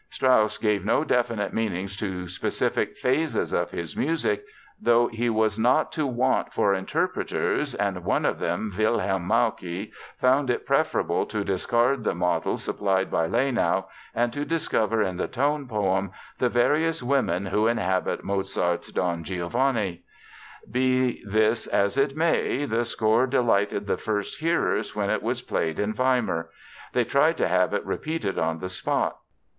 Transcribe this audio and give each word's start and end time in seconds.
Strauss 0.09 0.57
gave 0.57 0.83
no 0.83 1.03
definite 1.03 1.53
meanings 1.53 1.95
to 1.97 2.25
specific 2.27 2.97
phases 2.97 3.53
of 3.53 3.69
his 3.69 3.95
music, 3.95 4.43
though 4.81 5.05
he 5.05 5.29
was 5.29 5.59
not 5.59 5.91
to 5.91 6.07
want 6.07 6.51
for 6.51 6.73
interpreters 6.73 7.75
and 7.75 8.03
one 8.03 8.25
of 8.25 8.39
them, 8.39 8.73
Wilhelm 8.75 9.27
Mauke, 9.27 9.91
found 10.19 10.49
it 10.49 10.65
preferable 10.65 11.27
to 11.27 11.43
discard 11.43 12.03
the 12.03 12.15
model 12.15 12.57
supplied 12.57 13.11
by 13.11 13.27
Lenau 13.27 13.85
and 14.15 14.33
to 14.33 14.43
discover 14.43 15.03
in 15.03 15.17
the 15.17 15.27
tone 15.27 15.67
poem 15.67 16.09
the 16.39 16.49
various 16.49 17.03
women 17.03 17.45
who 17.45 17.67
inhabit 17.67 18.23
Mozart's 18.23 18.91
Don 18.91 19.23
Giovanni. 19.23 20.01
Be 20.71 21.23
this 21.27 21.67
as 21.67 21.95
it 21.95 22.17
may, 22.17 22.65
the 22.65 22.85
score 22.85 23.27
delighted 23.27 23.85
the 23.85 23.97
first 23.97 24.39
hearers 24.39 24.95
when 24.95 25.11
it 25.11 25.21
was 25.21 25.43
played 25.43 25.77
in 25.77 25.93
Weimar; 25.93 26.49
they 26.91 27.03
tried 27.03 27.37
to 27.37 27.47
have 27.47 27.71
it 27.75 27.85
repeated 27.85 28.39
on 28.39 28.57
the 28.57 28.69
spot. 28.69 29.17